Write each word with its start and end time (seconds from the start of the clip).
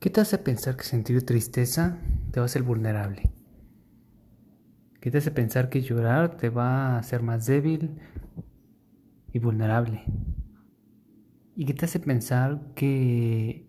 ¿Qué 0.00 0.08
te 0.08 0.22
hace 0.22 0.38
pensar 0.38 0.78
que 0.78 0.84
sentir 0.84 1.26
tristeza 1.26 1.98
te 2.30 2.40
va 2.40 2.44
a 2.44 2.46
hacer 2.46 2.62
vulnerable? 2.62 3.30
¿Qué 4.98 5.10
te 5.10 5.18
hace 5.18 5.30
pensar 5.30 5.68
que 5.68 5.82
llorar 5.82 6.38
te 6.38 6.48
va 6.48 6.94
a 6.94 6.98
hacer 6.98 7.22
más 7.22 7.44
débil 7.44 7.98
y 9.30 9.38
vulnerable? 9.38 10.04
¿Y 11.54 11.66
qué 11.66 11.74
te 11.74 11.84
hace 11.84 12.00
pensar 12.00 12.72
que 12.74 13.68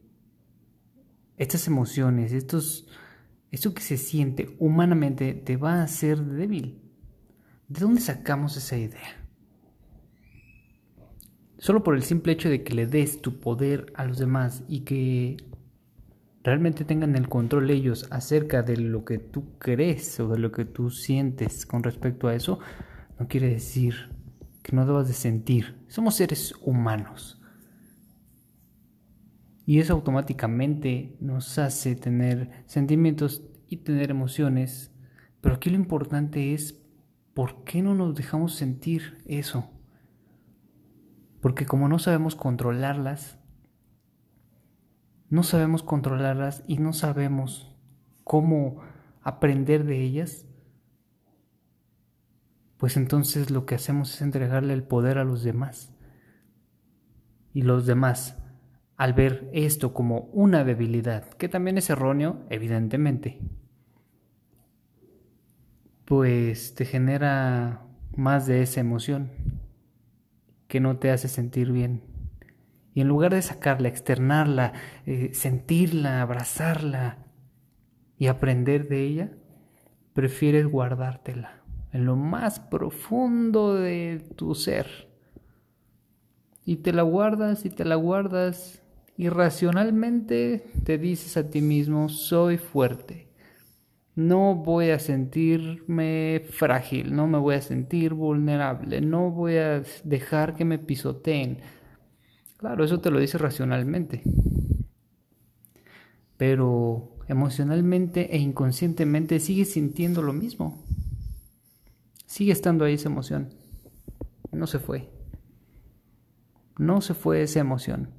estas 1.36 1.68
emociones, 1.68 2.32
estos, 2.32 2.88
esto 3.52 3.74
que 3.74 3.82
se 3.82 3.98
siente 3.98 4.56
humanamente 4.58 5.34
te 5.34 5.58
va 5.58 5.82
a 5.82 5.84
hacer 5.84 6.24
débil? 6.24 6.82
¿De 7.68 7.82
dónde 7.82 8.00
sacamos 8.00 8.56
esa 8.56 8.78
idea? 8.78 9.28
Solo 11.58 11.84
por 11.84 11.94
el 11.94 12.04
simple 12.04 12.32
hecho 12.32 12.48
de 12.48 12.64
que 12.64 12.74
le 12.74 12.88
des 12.88 13.22
tu 13.22 13.42
poder 13.42 13.92
a 13.96 14.06
los 14.06 14.18
demás 14.18 14.64
y 14.70 14.82
que 14.82 15.51
realmente 16.44 16.86
tengan 16.86 17.16
el 17.16 17.30
control 17.30 17.70
ellos 17.70 18.08
acerca 18.12 18.64
de 18.64 18.78
lo 18.78 19.06
que 19.06 19.18
tú 19.18 19.58
crees 19.58 20.20
o 20.20 20.28
de 20.28 20.40
lo 20.40 20.52
que 20.52 20.66
tú 20.66 20.90
sientes 20.90 21.66
con 21.66 21.84
respecto 21.84 22.28
a 22.28 22.36
eso, 22.36 22.60
no 23.20 23.28
quiere 23.28 23.50
decir 23.50 24.10
que 24.64 24.76
no 24.76 24.86
debas 24.86 25.08
de 25.08 25.14
sentir. 25.14 25.84
Somos 25.88 26.16
seres 26.16 26.54
humanos. 26.62 27.42
Y 29.66 29.80
eso 29.80 29.94
automáticamente 29.94 31.16
nos 31.20 31.58
hace 31.60 31.96
tener 31.96 32.50
sentimientos 32.66 33.44
y 33.68 33.78
tener 33.78 34.12
emociones. 34.12 34.92
Pero 35.40 35.56
aquí 35.56 35.70
lo 35.70 35.76
importante 35.76 36.54
es 36.54 36.82
por 37.34 37.64
qué 37.64 37.82
no 37.82 37.96
nos 37.96 38.16
dejamos 38.16 38.56
sentir 38.56 39.20
eso. 39.26 39.70
Porque 41.42 41.66
como 41.66 41.88
no 41.88 42.00
sabemos 42.00 42.36
controlarlas, 42.36 43.41
no 45.32 45.44
sabemos 45.44 45.82
controlarlas 45.82 46.62
y 46.68 46.78
no 46.78 46.92
sabemos 46.92 47.74
cómo 48.26 48.82
aprender 49.22 49.86
de 49.86 50.02
ellas, 50.02 50.46
pues 52.78 52.98
entonces 52.98 53.50
lo 53.50 53.66
que 53.66 53.76
hacemos 53.76 54.14
es 54.14 54.22
entregarle 54.22 54.74
el 54.74 54.84
poder 54.84 55.18
a 55.18 55.24
los 55.24 55.42
demás. 55.44 55.96
Y 57.54 57.62
los 57.62 57.86
demás, 57.86 58.38
al 58.98 59.14
ver 59.14 59.50
esto 59.54 59.94
como 59.94 60.30
una 60.34 60.66
debilidad, 60.66 61.30
que 61.30 61.48
también 61.48 61.78
es 61.78 61.90
erróneo, 61.90 62.46
evidentemente, 62.50 63.40
pues 66.04 66.76
te 66.76 66.84
genera 66.84 67.86
más 68.18 68.48
de 68.48 68.64
esa 68.64 68.82
emoción 68.82 69.32
que 70.68 70.82
no 70.82 70.98
te 70.98 71.10
hace 71.10 71.30
sentir 71.30 71.72
bien 71.72 72.11
y 72.94 73.02
en 73.02 73.08
lugar 73.08 73.34
de 73.34 73.42
sacarla, 73.42 73.88
externarla, 73.88 74.74
eh, 75.06 75.32
sentirla, 75.34 76.22
abrazarla 76.22 77.26
y 78.18 78.28
aprender 78.28 78.88
de 78.88 79.04
ella, 79.04 79.32
prefieres 80.14 80.68
guardártela 80.68 81.62
en 81.94 82.06
lo 82.06 82.16
más 82.16 82.60
profundo 82.60 83.76
de 83.76 84.24
tu 84.36 84.56
ser. 84.56 85.10
Y 86.66 86.78
te 86.78 86.94
la 86.94 87.02
guardas 87.02 87.66
y 87.66 87.70
te 87.70 87.86
la 87.86 87.96
guardas 87.96 88.82
y 89.18 89.30
racionalmente 89.30 90.66
te 90.84 90.98
dices 90.98 91.38
a 91.38 91.50
ti 91.50 91.62
mismo, 91.62 92.10
soy 92.10 92.58
fuerte. 92.58 93.28
No 94.16 94.56
voy 94.56 94.90
a 94.90 95.00
sentirme 95.00 96.42
frágil, 96.50 97.16
no 97.16 97.28
me 97.28 97.38
voy 97.38 97.56
a 97.56 97.62
sentir 97.62 98.14
vulnerable, 98.14 99.02
no 99.02 99.32
voy 99.32 99.56
a 99.56 99.84
dejar 100.04 100.56
que 100.56 100.66
me 100.66 100.80
pisoteen 100.80 101.60
Claro, 102.62 102.84
eso 102.86 103.00
te 103.00 103.10
lo 103.10 103.20
dice 103.20 103.40
racionalmente. 103.40 104.22
Pero 106.38 107.18
emocionalmente 107.28 108.36
e 108.36 108.38
inconscientemente 108.38 109.40
sigues 109.40 109.72
sintiendo 109.72 110.22
lo 110.22 110.32
mismo. 110.32 110.86
Sigue 112.28 112.52
estando 112.52 112.86
ahí 112.86 112.94
esa 112.94 113.10
emoción. 113.10 113.50
No 114.52 114.68
se 114.68 114.78
fue. 114.78 115.10
No 116.78 117.02
se 117.02 117.16
fue 117.16 117.42
esa 117.42 117.60
emoción. 117.60 118.12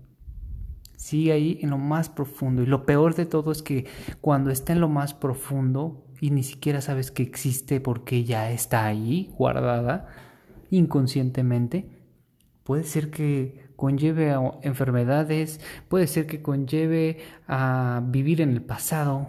Sigue 0.96 1.30
ahí 1.30 1.58
en 1.62 1.70
lo 1.70 1.78
más 1.78 2.08
profundo. 2.08 2.62
Y 2.62 2.66
lo 2.66 2.84
peor 2.84 3.14
de 3.14 3.26
todo 3.26 3.52
es 3.52 3.62
que 3.62 3.86
cuando 4.20 4.50
está 4.50 4.72
en 4.72 4.80
lo 4.80 4.88
más 4.88 5.14
profundo 5.14 6.04
y 6.20 6.30
ni 6.30 6.42
siquiera 6.42 6.80
sabes 6.80 7.12
que 7.12 7.22
existe 7.22 7.80
porque 7.80 8.24
ya 8.24 8.50
está 8.50 8.86
ahí 8.86 9.30
guardada 9.38 10.08
inconscientemente, 10.70 11.91
puede 12.64 12.84
ser 12.84 13.10
que 13.10 13.72
conlleve 13.76 14.30
a 14.30 14.40
enfermedades, 14.62 15.60
puede 15.88 16.06
ser 16.06 16.26
que 16.26 16.42
conlleve 16.42 17.18
a 17.48 18.02
vivir 18.06 18.40
en 18.40 18.50
el 18.50 18.62
pasado, 18.62 19.28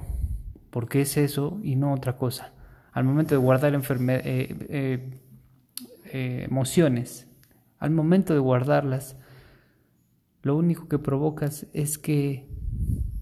porque 0.70 1.02
es 1.02 1.18
eso 1.18 1.60
y 1.64 1.76
no 1.76 1.94
otra 1.94 2.18
cosa. 2.18 2.54
Al 2.92 3.04
momento 3.04 3.34
de 3.34 3.40
guardar 3.42 3.74
eh, 3.74 3.82
eh, 4.26 5.20
eh, 6.06 6.46
emociones, 6.48 7.28
al 7.80 7.92
momento 7.92 8.34
de 8.34 8.40
guardarlas, 8.40 9.18
lo 10.44 10.56
único 10.56 10.88
que 10.88 11.00
provocas 11.00 11.66
es 11.74 11.98
que 11.98 12.48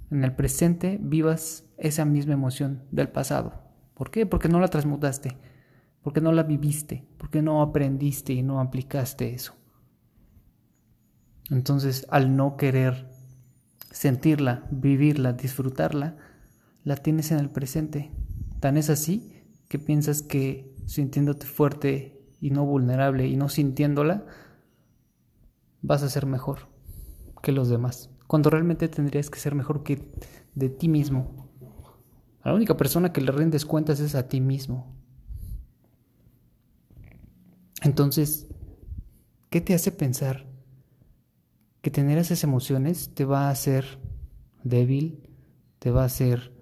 en 0.09 0.23
el 0.23 0.35
presente 0.35 0.99
vivas 1.01 1.65
esa 1.77 2.03
misma 2.03 2.33
emoción 2.33 2.83
del 2.91 3.07
pasado. 3.09 3.53
¿Por 3.93 4.11
qué? 4.11 4.25
Porque 4.25 4.49
no 4.49 4.59
la 4.59 4.67
transmutaste, 4.67 5.37
porque 6.01 6.19
no 6.19 6.31
la 6.31 6.43
viviste, 6.43 7.05
porque 7.17 7.41
no 7.41 7.61
aprendiste 7.61 8.33
y 8.33 8.43
no 8.43 8.59
aplicaste 8.59 9.33
eso. 9.33 9.60
Entonces, 11.51 12.07
al 12.09 12.37
no 12.37 12.55
querer 12.55 13.09
sentirla, 13.91 14.65
vivirla, 14.71 15.33
disfrutarla, 15.33 16.15
la 16.85 16.95
tienes 16.95 17.31
en 17.31 17.39
el 17.39 17.49
presente. 17.49 18.09
Tan 18.61 18.77
es 18.77 18.89
así 18.89 19.43
que 19.67 19.77
piensas 19.77 20.21
que 20.21 20.73
sintiéndote 20.85 21.45
fuerte 21.45 22.25
y 22.39 22.51
no 22.51 22.65
vulnerable 22.65 23.27
y 23.27 23.35
no 23.35 23.49
sintiéndola, 23.49 24.25
vas 25.81 26.03
a 26.03 26.09
ser 26.09 26.25
mejor 26.25 26.69
que 27.43 27.51
los 27.51 27.69
demás. 27.69 28.09
Cuando 28.27 28.49
realmente 28.49 28.87
tendrías 28.87 29.29
que 29.29 29.39
ser 29.39 29.53
mejor 29.53 29.83
que 29.83 30.09
de 30.55 30.69
ti 30.69 30.87
mismo. 30.87 31.49
la 32.45 32.53
única 32.53 32.77
persona 32.77 33.11
que 33.11 33.21
le 33.21 33.31
rendes 33.31 33.65
cuentas 33.65 33.99
es 33.99 34.15
a 34.15 34.29
ti 34.29 34.39
mismo. 34.39 34.95
Entonces, 37.81 38.47
¿qué 39.49 39.59
te 39.59 39.73
hace 39.73 39.91
pensar 39.91 40.50
que 41.81 41.91
tener 41.91 42.17
esas 42.17 42.43
emociones 42.43 43.13
te 43.13 43.25
va 43.25 43.47
a 43.47 43.49
hacer 43.49 43.99
débil, 44.63 45.27
te 45.79 45.89
va 45.89 46.03
a 46.03 46.05
hacer 46.05 46.53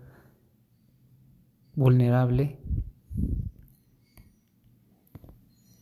vulnerable 1.75 2.57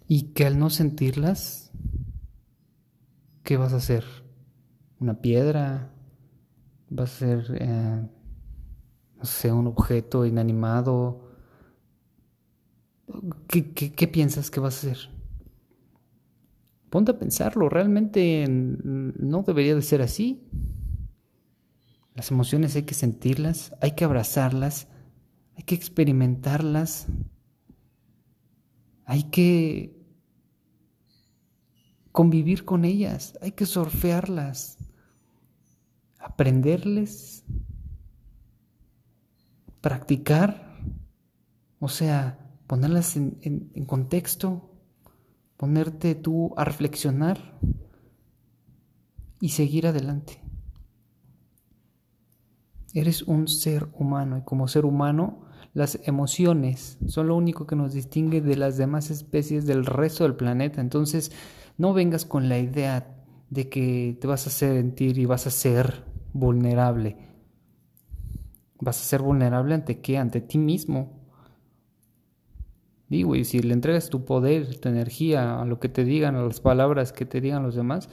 y 0.07 0.33
que 0.33 0.45
al 0.45 0.57
no 0.57 0.69
sentirlas, 0.69 1.71
¿qué 3.43 3.57
vas 3.57 3.73
a 3.73 3.77
hacer? 3.77 4.05
¿Una 4.99 5.21
piedra? 5.21 5.91
¿Vas 6.89 7.13
a 7.13 7.17
ser, 7.19 7.57
eh, 7.59 8.09
no 9.17 9.25
sé, 9.25 9.51
un 9.51 9.67
objeto 9.67 10.25
inanimado? 10.25 11.27
¿Qué, 13.47 13.71
qué 13.71 14.07
piensas 14.07 14.49
que 14.49 14.59
vas 14.59 14.75
a 14.83 14.87
hacer? 14.87 15.16
Ponte 16.89 17.11
a 17.11 17.19
pensarlo, 17.19 17.67
realmente 17.67 18.45
no 18.47 19.43
debería 19.43 19.75
de 19.75 19.81
ser 19.81 20.01
así. 20.01 20.47
Las 22.13 22.31
emociones 22.31 22.75
hay 22.75 22.83
que 22.83 22.93
sentirlas, 22.93 23.75
hay 23.81 23.91
que 23.91 24.05
abrazarlas, 24.05 24.87
hay 25.55 25.63
que 25.63 25.75
experimentarlas, 25.75 27.07
hay 29.05 29.23
que 29.23 29.97
convivir 32.11 32.63
con 32.63 32.85
ellas, 32.85 33.37
hay 33.41 33.51
que 33.51 33.65
surfearlas, 33.65 34.77
aprenderles, 36.19 37.43
practicar, 39.81 40.79
o 41.79 41.89
sea, 41.89 42.39
ponerlas 42.65 43.17
en 43.17 43.85
contexto, 43.85 44.66
ponerte 45.57 46.15
tú 46.15 46.53
a 46.55 46.63
reflexionar 46.63 47.59
y 49.39 49.49
seguir 49.49 49.87
adelante. 49.87 50.41
Eres 52.93 53.23
un 53.23 53.47
ser 53.47 53.87
humano 53.93 54.37
y 54.37 54.41
como 54.41 54.67
ser 54.67 54.85
humano 54.85 55.47
las 55.73 55.99
emociones 56.07 56.97
son 57.07 57.27
lo 57.27 57.35
único 57.35 57.67
que 57.67 57.75
nos 57.75 57.93
distingue 57.93 58.41
de 58.41 58.55
las 58.55 58.77
demás 58.77 59.11
especies 59.11 59.67
del 59.67 59.85
resto 59.85 60.23
del 60.23 60.35
planeta. 60.35 60.81
Entonces 60.81 61.31
no 61.77 61.93
vengas 61.93 62.25
con 62.25 62.49
la 62.49 62.57
idea 62.57 63.15
de 63.49 63.69
que 63.69 64.17
te 64.19 64.27
vas 64.27 64.47
a 64.47 64.49
sentir 64.49 65.17
y 65.17 65.25
vas 65.25 65.45
a 65.45 65.51
ser 65.51 66.05
vulnerable. 66.33 67.17
Vas 68.79 69.01
a 69.01 69.05
ser 69.05 69.21
vulnerable 69.21 69.75
ante 69.75 70.01
qué? 70.01 70.17
Ante 70.17 70.41
ti 70.41 70.57
mismo. 70.57 71.16
Y 73.09 73.45
si 73.45 73.59
le 73.59 73.73
entregas 73.73 74.09
tu 74.09 74.25
poder, 74.25 74.79
tu 74.79 74.89
energía 74.89 75.61
a 75.61 75.65
lo 75.65 75.79
que 75.79 75.87
te 75.87 76.03
digan, 76.03 76.35
a 76.35 76.43
las 76.43 76.59
palabras 76.59 77.13
que 77.13 77.25
te 77.25 77.39
digan 77.39 77.63
los 77.63 77.75
demás, 77.75 78.09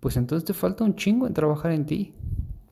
pues 0.00 0.16
entonces 0.16 0.44
te 0.44 0.54
falta 0.54 0.84
un 0.84 0.94
chingo 0.94 1.26
en 1.26 1.34
trabajar 1.34 1.72
en 1.72 1.86
ti. 1.86 2.14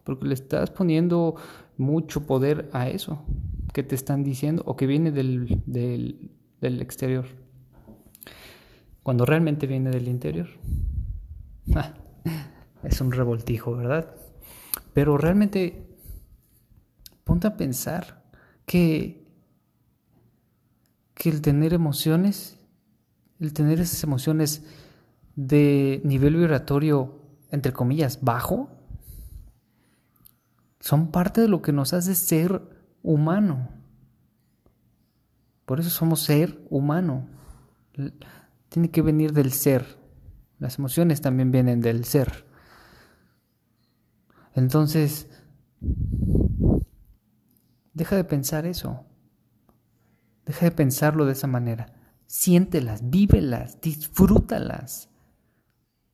porque 0.04 0.26
le 0.26 0.34
estás 0.34 0.70
poniendo 0.70 1.34
mucho 1.76 2.26
poder 2.26 2.68
a 2.72 2.88
eso 2.88 3.24
que 3.72 3.82
te 3.82 3.94
están 3.94 4.22
diciendo 4.22 4.62
o 4.66 4.76
que 4.76 4.86
viene 4.86 5.10
del, 5.10 5.62
del, 5.66 6.30
del 6.60 6.80
exterior. 6.80 7.26
Cuando 9.02 9.26
realmente 9.26 9.66
viene 9.66 9.90
del 9.90 10.08
interior. 10.08 10.48
es 12.84 13.00
un 13.00 13.12
revoltijo, 13.12 13.74
¿verdad? 13.76 14.14
Pero 14.92 15.18
realmente 15.18 15.86
ponte 17.24 17.46
a 17.46 17.56
pensar 17.56 18.22
que, 18.66 19.23
que 21.14 21.30
el 21.30 21.40
tener 21.40 21.72
emociones, 21.72 22.58
el 23.40 23.52
tener 23.52 23.80
esas 23.80 24.02
emociones 24.02 24.64
de 25.36 26.00
nivel 26.04 26.36
vibratorio, 26.36 27.20
entre 27.50 27.72
comillas, 27.72 28.20
bajo, 28.22 28.70
son 30.80 31.10
parte 31.10 31.40
de 31.40 31.48
lo 31.48 31.62
que 31.62 31.72
nos 31.72 31.94
hace 31.94 32.14
ser 32.14 32.62
humano. 33.02 33.70
Por 35.64 35.80
eso 35.80 35.90
somos 35.90 36.20
ser 36.20 36.60
humano. 36.68 37.26
Tiene 38.68 38.90
que 38.90 39.02
venir 39.02 39.32
del 39.32 39.52
ser. 39.52 39.98
Las 40.58 40.78
emociones 40.78 41.20
también 41.20 41.50
vienen 41.50 41.80
del 41.80 42.04
ser. 42.04 42.44
Entonces, 44.54 45.28
deja 47.92 48.16
de 48.16 48.24
pensar 48.24 48.66
eso. 48.66 49.04
Deja 50.54 50.66
de 50.66 50.70
pensarlo 50.70 51.26
de 51.26 51.32
esa 51.32 51.48
manera. 51.48 51.92
Siéntelas, 52.28 53.10
vívelas, 53.10 53.80
disfrútalas. 53.80 55.10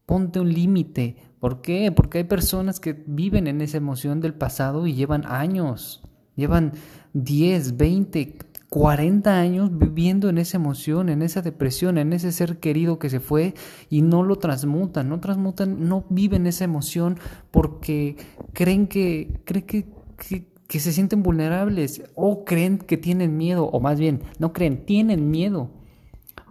Ponte 0.07 0.41
un 0.41 0.51
límite. 0.51 1.17
¿Por 1.39 1.61
qué? 1.61 1.93
Porque 1.93 2.17
hay 2.19 2.25
personas 2.25 2.81
que 2.81 3.05
viven 3.07 3.47
en 3.49 3.61
esa 3.61 3.77
emoción 3.77 4.23
del 4.23 4.33
pasado 4.33 4.87
y 4.87 4.95
llevan 4.95 5.27
años. 5.27 6.03
Llevan 6.37 6.73
10, 7.13 7.77
20, 7.77 8.39
40 8.71 9.39
años 9.39 9.77
viviendo 9.77 10.31
en 10.31 10.39
esa 10.39 10.57
emoción, 10.57 11.11
en 11.11 11.21
esa 11.21 11.43
depresión, 11.43 11.99
en 11.99 12.15
ese 12.15 12.33
ser 12.33 12.61
querido 12.61 12.99
que 12.99 13.11
se 13.11 13.21
fue 13.21 13.53
y 13.91 14.01
no 14.01 14.23
lo 14.23 14.37
transmutan, 14.37 15.11
no 15.11 15.21
transmutan, 15.21 15.87
no 15.87 16.07
viven 16.09 16.47
esa 16.47 16.65
emoción 16.65 17.19
porque 17.51 18.17
creen 18.55 18.87
que, 18.87 19.43
creen 19.45 19.67
que, 19.67 19.87
que, 20.17 20.50
se 20.79 20.93
sienten 20.93 21.23
vulnerables 21.23 22.03
o 22.15 22.45
creen 22.45 22.79
que 22.79 22.97
tienen 22.97 23.37
miedo, 23.37 23.65
o 23.65 23.81
más 23.81 23.99
bien, 23.99 24.23
no 24.39 24.53
creen, 24.53 24.85
tienen 24.85 25.31
miedo. 25.31 25.71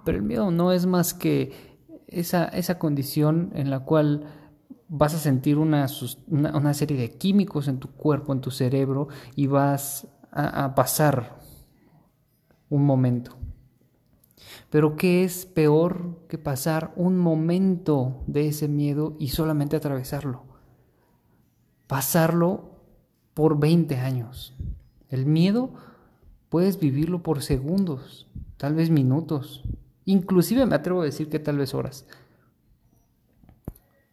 Pero 0.04 0.18
el 0.18 0.24
miedo 0.24 0.52
no 0.52 0.74
es 0.74 0.86
más 0.86 1.14
que 1.14 1.54
esa, 2.08 2.46
esa 2.46 2.80
condición 2.80 3.52
en 3.54 3.70
la 3.70 3.82
cual 3.82 4.26
vas 4.90 5.14
a 5.14 5.20
sentir 5.20 5.58
una, 5.58 5.88
una, 6.28 6.74
serie 6.74 6.98
de 6.98 7.18
químicos 7.18 7.68
en 7.68 7.80
tu 7.80 7.92
cuerpo, 7.92 8.34
en 8.34 8.42
tu 8.42 8.52
cerebro, 8.52 9.08
y 9.36 9.48
vas 9.48 10.08
a 10.32 10.76
pasar 10.76 11.40
un 12.70 12.86
momento. 12.86 13.38
Pero 14.70 14.96
¿qué 14.96 15.24
es 15.24 15.46
peor 15.46 16.26
que 16.28 16.38
pasar 16.38 16.94
un 16.96 17.18
momento 17.18 18.24
de 18.28 18.48
ese 18.48 18.68
miedo 18.68 19.16
y 19.20 19.30
solamente 19.30 19.76
atravesarlo? 19.76 20.44
Pasarlo 21.88 22.79
por 23.40 23.58
20 23.58 23.96
años. 23.96 24.54
El 25.08 25.26
miedo 25.26 25.70
puedes 26.50 26.78
vivirlo 26.78 27.24
por 27.24 27.42
segundos, 27.42 28.28
tal 28.58 28.76
vez 28.76 28.90
minutos, 28.90 29.64
inclusive 30.04 30.66
me 30.66 30.76
atrevo 30.76 31.04
a 31.04 31.06
decir 31.06 31.30
que 31.30 31.40
tal 31.40 31.58
vez 31.58 31.74
horas. 31.74 32.06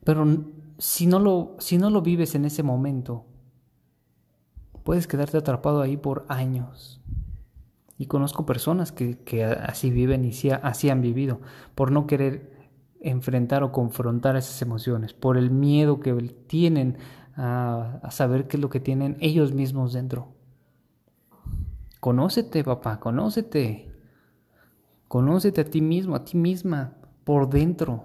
Pero 0.05 0.45
si 0.79 1.09
no 1.09 1.19
lo, 1.19 1.57
si 1.59 1.77
no 1.77 1.91
lo 1.91 2.03
vives 2.03 2.37
en 2.37 2.45
ese 2.45 2.63
momento, 2.63 3.25
puedes 4.85 5.09
quedarte 5.09 5.39
atrapado 5.39 5.81
ahí 5.81 5.97
por 5.97 6.25
años. 6.29 7.01
Y 7.99 8.07
conozco 8.07 8.47
personas 8.47 8.93
que, 8.93 9.45
así 9.45 9.91
viven 9.91 10.25
y 10.25 10.31
así 10.63 10.89
han 10.89 11.01
vivido, 11.01 11.41
por 11.75 11.91
no 11.91 12.07
querer 12.07 12.53
enfrentar 13.01 13.65
o 13.65 13.73
confrontar 13.73 14.37
esas 14.37 14.63
emociones, 14.63 15.15
por 15.15 15.37
el 15.37 15.51
miedo 15.51 15.99
que 15.99 16.13
tienen 16.47 16.99
a, 17.37 18.09
saber 18.11 18.49
qué 18.49 18.57
es 18.57 18.61
lo 18.61 18.71
que 18.71 18.81
tienen 18.81 19.17
ellos 19.21 19.53
mismos 19.53 19.93
dentro. 19.93 20.29
Conócete, 22.01 22.65
papá, 22.65 22.99
conócete. 22.99 23.93
Conócete 25.09 25.61
a 25.61 25.65
ti 25.65 25.81
mismo, 25.81 26.17
a 26.17 26.25
ti 26.25 26.37
misma, 26.37 26.95
por 27.25 27.49
dentro. 27.49 28.05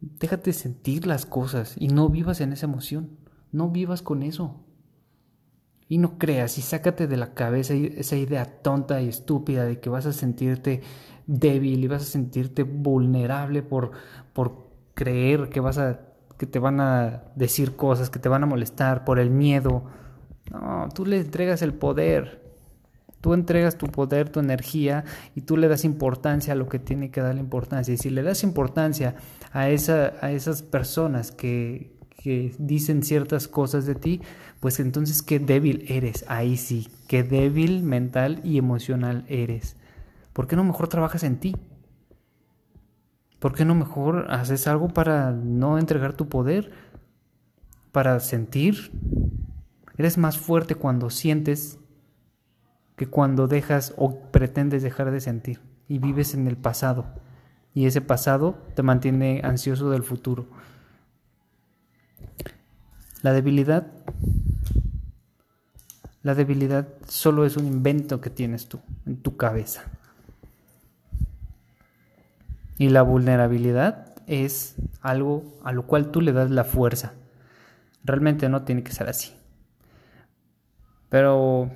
Déjate 0.00 0.52
sentir 0.52 1.06
las 1.06 1.26
cosas 1.26 1.74
y 1.78 1.88
no 1.88 2.08
vivas 2.08 2.40
en 2.40 2.52
esa 2.52 2.66
emoción. 2.66 3.18
No 3.50 3.70
vivas 3.70 4.02
con 4.02 4.22
eso. 4.22 4.64
Y 5.88 5.98
no 5.98 6.18
creas 6.18 6.56
y 6.56 6.62
sácate 6.62 7.06
de 7.06 7.16
la 7.16 7.34
cabeza 7.34 7.74
esa 7.74 8.16
idea 8.16 8.62
tonta 8.62 9.02
y 9.02 9.08
estúpida 9.08 9.64
de 9.64 9.78
que 9.78 9.90
vas 9.90 10.06
a 10.06 10.12
sentirte 10.12 10.80
débil 11.26 11.84
y 11.84 11.86
vas 11.86 12.02
a 12.02 12.06
sentirte 12.06 12.62
vulnerable 12.62 13.62
por, 13.62 13.90
por 14.32 14.70
creer 14.94 15.50
que 15.50 15.60
vas 15.60 15.78
a 15.78 16.11
que 16.36 16.46
te 16.46 16.58
van 16.58 16.80
a 16.80 17.24
decir 17.36 17.76
cosas, 17.76 18.10
que 18.10 18.18
te 18.18 18.28
van 18.28 18.42
a 18.42 18.46
molestar 18.46 19.04
por 19.04 19.18
el 19.18 19.30
miedo. 19.30 19.84
No, 20.50 20.88
tú 20.94 21.06
le 21.06 21.18
entregas 21.18 21.62
el 21.62 21.74
poder. 21.74 22.42
Tú 23.20 23.34
entregas 23.34 23.78
tu 23.78 23.86
poder, 23.86 24.30
tu 24.30 24.40
energía 24.40 25.04
y 25.36 25.42
tú 25.42 25.56
le 25.56 25.68
das 25.68 25.84
importancia 25.84 26.54
a 26.54 26.56
lo 26.56 26.68
que 26.68 26.80
tiene 26.80 27.12
que 27.12 27.20
darle 27.20 27.40
importancia. 27.40 27.94
Y 27.94 27.96
si 27.96 28.10
le 28.10 28.24
das 28.24 28.42
importancia 28.42 29.14
a, 29.52 29.68
esa, 29.68 30.14
a 30.20 30.32
esas 30.32 30.62
personas 30.62 31.30
que, 31.30 31.92
que 32.22 32.54
dicen 32.58 33.02
ciertas 33.02 33.46
cosas 33.48 33.86
de 33.86 33.94
ti, 33.94 34.20
pues 34.60 34.80
entonces 34.80 35.22
qué 35.22 35.38
débil 35.38 35.84
eres, 35.88 36.24
ahí 36.28 36.56
sí, 36.56 36.88
qué 37.08 37.22
débil 37.22 37.82
mental 37.82 38.40
y 38.44 38.58
emocional 38.58 39.24
eres. 39.28 39.76
¿Por 40.32 40.46
qué 40.46 40.56
no 40.56 40.64
mejor 40.64 40.88
trabajas 40.88 41.24
en 41.24 41.36
ti? 41.36 41.56
¿Por 43.42 43.56
qué 43.56 43.64
no 43.64 43.74
mejor 43.74 44.26
haces 44.30 44.68
algo 44.68 44.86
para 44.86 45.32
no 45.32 45.76
entregar 45.76 46.12
tu 46.12 46.28
poder? 46.28 46.70
Para 47.90 48.20
sentir. 48.20 48.92
Eres 49.98 50.16
más 50.16 50.38
fuerte 50.38 50.76
cuando 50.76 51.10
sientes 51.10 51.80
que 52.94 53.08
cuando 53.08 53.48
dejas 53.48 53.94
o 53.96 54.20
pretendes 54.30 54.84
dejar 54.84 55.10
de 55.10 55.20
sentir 55.20 55.58
y 55.88 55.98
vives 55.98 56.34
en 56.34 56.46
el 56.46 56.56
pasado. 56.56 57.04
Y 57.74 57.86
ese 57.86 58.00
pasado 58.00 58.58
te 58.76 58.84
mantiene 58.84 59.40
ansioso 59.42 59.90
del 59.90 60.04
futuro. 60.04 60.46
La 63.22 63.32
debilidad 63.32 63.88
la 66.22 66.36
debilidad 66.36 66.86
solo 67.08 67.44
es 67.44 67.56
un 67.56 67.66
invento 67.66 68.20
que 68.20 68.30
tienes 68.30 68.68
tú 68.68 68.78
en 69.04 69.16
tu 69.16 69.36
cabeza. 69.36 69.82
Y 72.82 72.88
la 72.88 73.02
vulnerabilidad 73.02 74.12
es 74.26 74.74
algo 75.02 75.44
a 75.62 75.70
lo 75.70 75.86
cual 75.86 76.10
tú 76.10 76.20
le 76.20 76.32
das 76.32 76.50
la 76.50 76.64
fuerza. 76.64 77.12
Realmente 78.02 78.48
no 78.48 78.64
tiene 78.64 78.82
que 78.82 78.90
ser 78.90 79.08
así. 79.08 79.36
Pero 81.08 81.70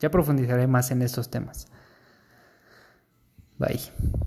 ya 0.00 0.10
profundizaré 0.10 0.66
más 0.68 0.90
en 0.90 1.02
estos 1.02 1.30
temas. 1.30 1.68
Bye. 3.58 4.22